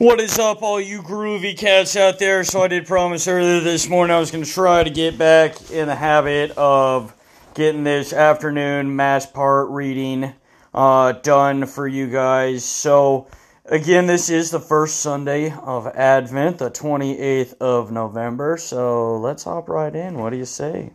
[0.00, 2.42] What is up, all you groovy cats out there?
[2.42, 5.70] So, I did promise earlier this morning I was going to try to get back
[5.70, 7.14] in the habit of
[7.52, 10.32] getting this afternoon mass part reading
[10.72, 12.64] uh, done for you guys.
[12.64, 13.28] So,
[13.66, 18.56] again, this is the first Sunday of Advent, the 28th of November.
[18.56, 20.14] So, let's hop right in.
[20.14, 20.94] What do you say?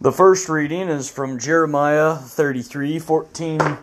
[0.00, 3.78] The first reading is from Jeremiah 33 14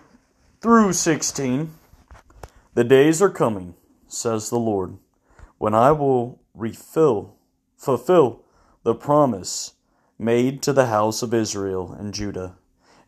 [0.59, 1.73] through 16.
[2.73, 3.73] The days are coming
[4.15, 4.97] says the Lord,
[5.57, 7.35] when I will refill,
[7.75, 8.43] fulfill
[8.83, 9.73] the promise
[10.17, 12.57] made to the house of Israel and Judah.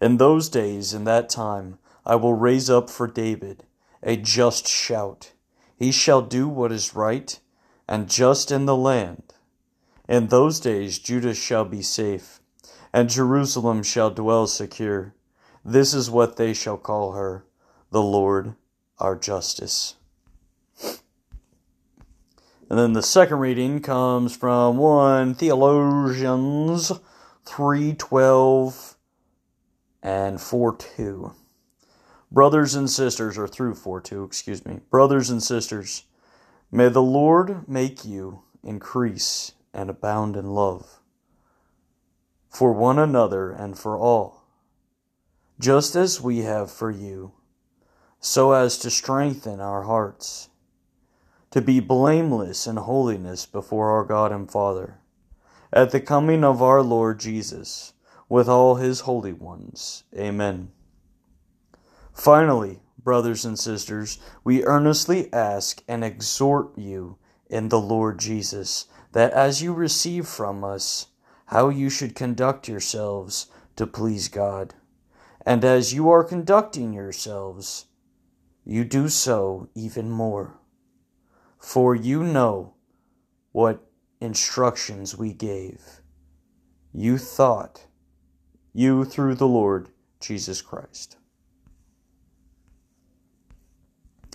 [0.01, 3.63] In those days, in that time, I will raise up for David
[4.03, 5.33] a just shout.
[5.75, 7.39] He shall do what is right
[7.87, 9.33] and just in the land.
[10.07, 12.39] In those days, Judah shall be safe,
[12.93, 15.13] and Jerusalem shall dwell secure.
[15.65, 17.45] This is what they shall call her,
[17.91, 18.55] the Lord
[18.99, 19.96] our justice.
[22.69, 26.91] And then the second reading comes from 1 Thessalonians
[27.45, 28.95] 3:12
[30.03, 31.33] and 4:2.
[32.29, 34.81] Brothers and sisters, or through 4:2, excuse me.
[34.89, 36.03] Brothers and sisters,
[36.69, 40.99] may the Lord make you increase and abound in love
[42.49, 44.43] for one another and for all,
[45.57, 47.31] just as we have for you,
[48.19, 50.49] so as to strengthen our hearts
[51.51, 54.99] to be blameless in holiness before our God and Father,
[55.71, 57.93] at the coming of our Lord Jesus,
[58.29, 60.03] with all his holy ones.
[60.17, 60.71] Amen.
[62.13, 67.17] Finally, brothers and sisters, we earnestly ask and exhort you
[67.49, 71.07] in the Lord Jesus, that as you receive from us
[71.45, 74.73] how you should conduct yourselves to please God,
[75.45, 77.85] and as you are conducting yourselves,
[78.65, 80.59] you do so even more
[81.59, 82.73] for you know
[83.51, 83.87] what
[84.19, 86.01] instructions we gave.
[86.93, 87.87] You thought,
[88.73, 91.17] you through the Lord Jesus Christ.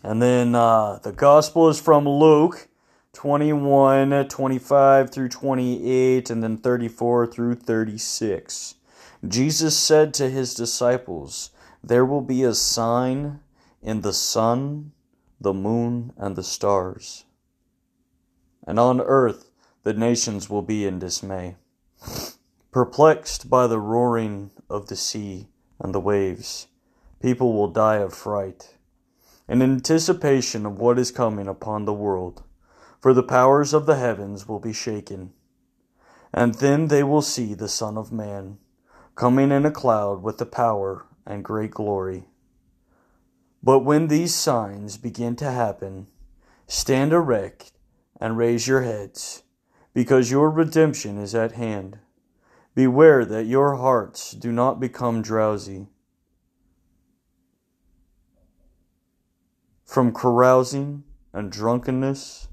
[0.02, 2.68] And then uh, the gospel is from Luke
[3.12, 8.74] 21, 25 through 28, and then 34 through 36.
[9.26, 11.50] Jesus said to his disciples,
[11.84, 13.40] There will be a sign
[13.80, 14.92] in the sun
[15.42, 17.24] the moon, and the stars.
[18.66, 19.50] And on earth
[19.82, 21.56] the nations will be in dismay,
[22.70, 25.48] perplexed by the roaring of the sea
[25.80, 26.68] and the waves.
[27.20, 28.76] People will die of fright,
[29.48, 32.42] in anticipation of what is coming upon the world,
[33.00, 35.32] for the powers of the heavens will be shaken.
[36.32, 38.58] And then they will see the Son of Man
[39.14, 42.24] coming in a cloud with the power and great glory.
[43.62, 46.08] But when these signs begin to happen,
[46.66, 47.72] stand erect
[48.20, 49.44] and raise your heads,
[49.94, 51.98] because your redemption is at hand.
[52.74, 55.88] Beware that your hearts do not become drowsy
[59.84, 62.48] from carousing and drunkenness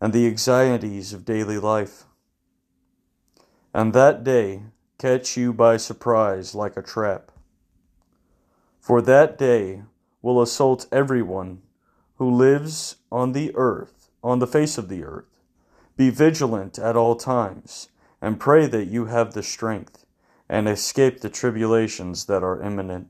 [0.00, 2.04] and the anxieties of daily life.
[3.74, 4.62] And that day
[4.98, 7.30] catch you by surprise like a trap.
[8.80, 9.82] For that day
[10.22, 11.62] will assault everyone
[12.16, 15.40] who lives on the earth, on the face of the earth.
[15.96, 17.88] Be vigilant at all times,
[18.20, 20.04] and pray that you have the strength
[20.48, 23.08] and escape the tribulations that are imminent,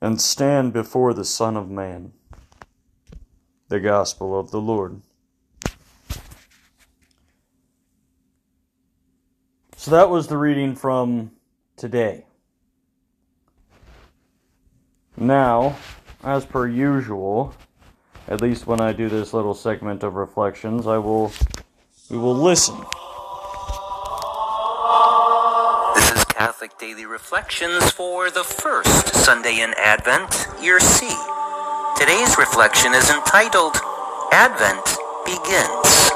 [0.00, 2.12] and stand before the Son of Man.
[3.68, 5.02] The Gospel of the Lord.
[9.76, 11.32] So that was the reading from
[11.76, 12.27] today.
[15.20, 15.76] Now,
[16.22, 17.52] as per usual,
[18.28, 21.32] at least when I do this little segment of reflections, I will
[22.08, 22.76] we will listen.
[25.96, 31.08] This is Catholic Daily Reflections for the first Sunday in Advent, Year C.
[31.98, 33.76] Today's reflection is entitled
[34.30, 34.86] Advent
[35.26, 36.12] Begins.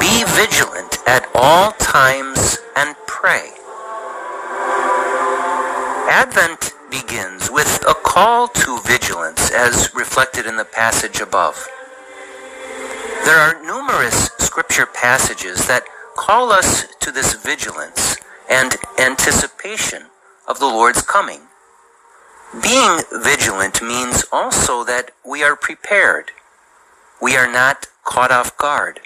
[0.00, 2.59] Be vigilant at all times
[10.80, 11.68] passage above.
[13.26, 15.84] There are numerous scripture passages that
[16.16, 18.16] call us to this vigilance
[18.48, 20.04] and anticipation
[20.48, 21.42] of the Lord's coming.
[22.62, 26.30] Being vigilant means also that we are prepared.
[27.20, 29.00] We are not caught off guard.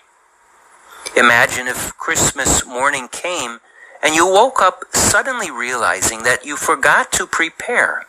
[1.16, 3.58] Imagine if Christmas morning came
[4.00, 8.04] and you woke up suddenly realizing that you forgot to prepare.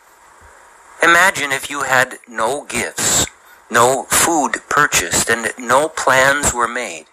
[1.01, 3.25] Imagine if you had no gifts,
[3.69, 7.05] no food purchased, and no plans were made.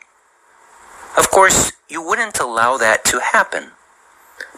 [1.17, 3.73] Of course, you wouldn't allow that to happen.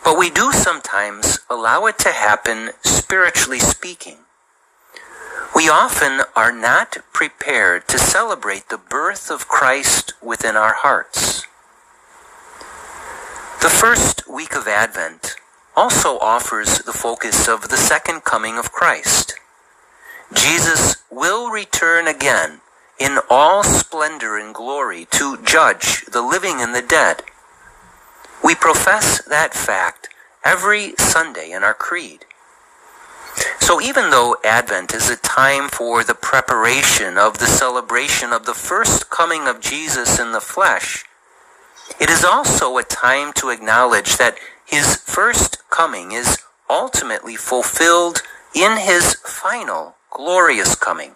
[0.04, 4.18] But we do sometimes allow it to happen spiritually speaking.
[5.54, 11.46] We often are not prepared to celebrate the birth of Christ within our hearts.
[13.62, 15.36] The first week of Advent
[15.76, 19.34] also offers the focus of the second coming of Christ.
[20.34, 22.60] Jesus will return again
[22.98, 27.22] in all splendor and glory to judge the living and the dead.
[28.42, 30.08] We profess that fact
[30.44, 32.26] every Sunday in our creed.
[33.60, 38.54] So even though Advent is a time for the preparation of the celebration of the
[38.54, 41.04] first coming of Jesus in the flesh,
[42.00, 44.36] it is also a time to acknowledge that
[44.66, 46.38] his first coming is
[46.68, 48.22] ultimately fulfilled
[48.54, 51.12] in his final glorious coming.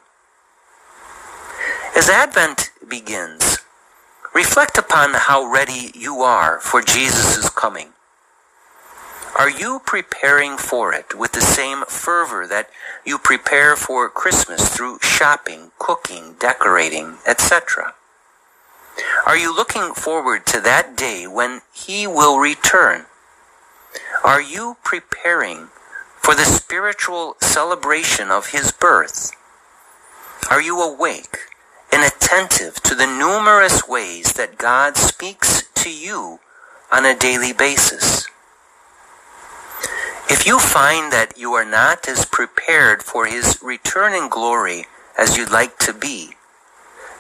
[1.97, 3.59] As Advent begins,
[4.35, 7.91] reflect upon how ready you are for Jesus' coming.
[9.39, 12.71] Are you preparing for it with the same fervor that
[13.06, 17.94] you prepare for Christmas through shopping, cooking, decorating, etc.?
[19.25, 23.06] Are you looking forward to that day when He will return?
[24.25, 25.69] Are you preparing
[26.29, 29.33] for the spiritual celebration of His birth?
[30.51, 31.39] Are you awake
[31.91, 36.39] and attentive to the numerous ways that God speaks to you
[36.93, 38.29] on a daily basis?
[40.29, 44.85] If you find that you are not as prepared for His return in glory
[45.19, 46.33] as you'd like to be,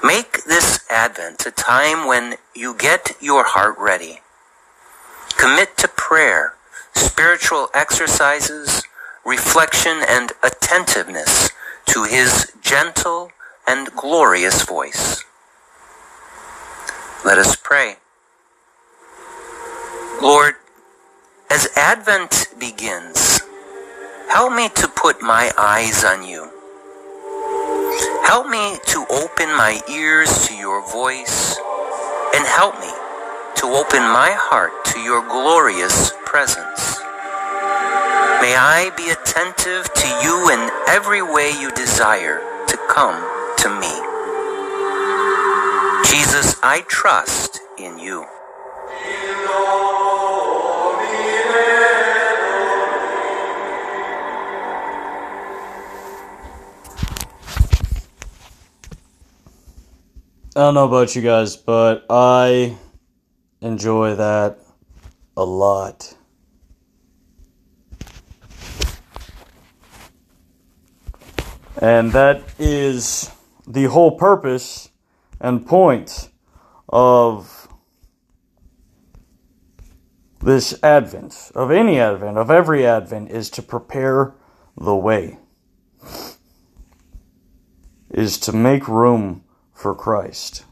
[0.04, 4.20] make this Advent a time when you get your heart ready.
[5.38, 6.56] Commit to prayer,
[6.92, 8.82] spiritual exercises,
[9.24, 11.50] reflection, and attentiveness
[11.86, 13.30] to His gentle
[13.66, 15.24] and glorious voice.
[17.24, 17.96] Let us pray.
[20.22, 20.54] Lord,
[21.50, 23.40] as Advent begins,
[24.30, 26.50] help me to put my eyes on you.
[28.24, 31.58] Help me to open my ears to your voice
[32.34, 32.90] and help me
[33.56, 37.07] to open my heart to your glorious presence.
[38.40, 42.38] May I be attentive to you in every way you desire
[42.68, 43.18] to come
[43.58, 43.90] to me.
[46.08, 48.24] Jesus, I trust in you.
[60.54, 62.76] I don't know about you guys, but I
[63.60, 64.58] enjoy that
[65.36, 66.17] a lot.
[71.80, 73.30] And that is
[73.66, 74.90] the whole purpose
[75.40, 76.28] and point
[76.88, 77.68] of
[80.40, 84.34] this Advent, of any Advent, of every Advent, is to prepare
[84.76, 85.38] the way,
[88.10, 90.64] is to make room for Christ.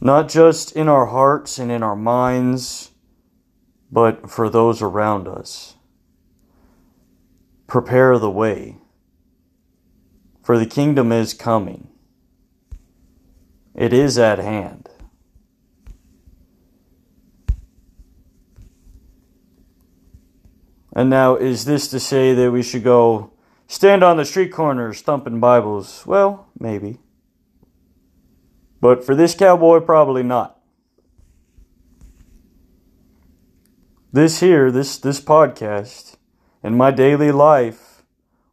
[0.00, 2.90] Not just in our hearts and in our minds,
[3.90, 5.76] but for those around us.
[7.72, 8.76] Prepare the way,
[10.42, 11.88] for the kingdom is coming.
[13.74, 14.90] It is at hand.
[20.94, 23.32] And now, is this to say that we should go
[23.68, 26.04] Stand on the street corners thumping Bibles.
[26.04, 26.98] Well, maybe.
[28.82, 30.60] But for this cowboy, probably not.
[34.12, 36.16] This here, this this podcast,
[36.62, 38.02] in my daily life,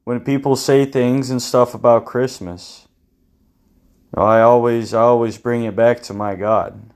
[0.03, 2.87] when people say things and stuff about Christmas,
[4.15, 6.91] I always I always bring it back to my God.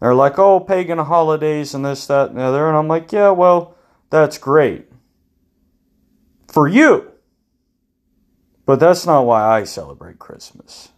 [0.00, 2.68] They're like, oh, pagan holidays and this, that, and the other.
[2.68, 3.74] And I'm like, yeah, well,
[4.10, 4.86] that's great.
[6.48, 7.12] For you.
[8.66, 10.90] But that's not why I celebrate Christmas.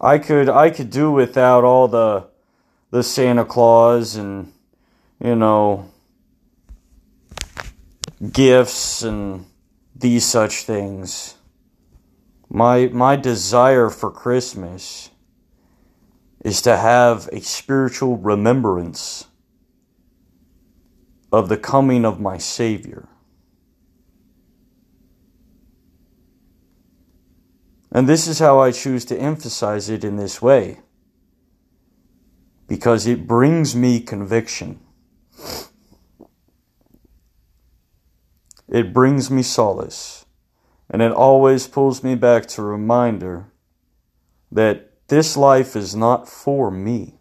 [0.00, 2.28] I could I could do without all the
[2.90, 4.52] the Santa Claus and
[5.22, 5.90] you know
[8.32, 9.46] gifts and
[9.94, 11.34] these such things.
[12.48, 15.10] My my desire for Christmas
[16.44, 19.26] is to have a spiritual remembrance
[21.32, 23.08] of the coming of my Savior.
[27.90, 30.80] And this is how I choose to emphasize it in this way.
[32.68, 34.80] Because it brings me conviction.
[38.68, 40.26] It brings me solace.
[40.90, 43.46] And it always pulls me back to reminder
[44.52, 47.14] that this life is not for me.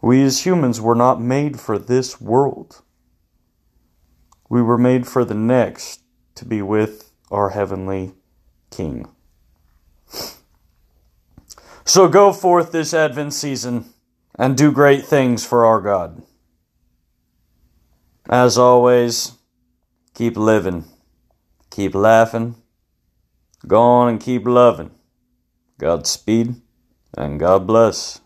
[0.00, 2.82] We as humans were not made for this world.
[4.48, 6.02] We were made for the next
[6.36, 8.14] to be with our heavenly
[8.70, 9.08] King.
[11.84, 13.86] So go forth this Advent season
[14.34, 16.22] and do great things for our God.
[18.28, 19.37] As always,
[20.18, 20.84] keep living,
[21.70, 22.56] keep laughing,
[23.68, 24.90] go on and keep loving.
[25.78, 26.56] Godspeed
[27.16, 28.20] and God bless.